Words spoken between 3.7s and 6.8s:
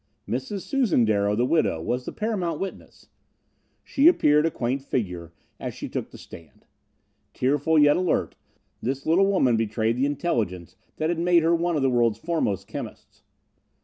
She appeared a quaint figure as she took the stand.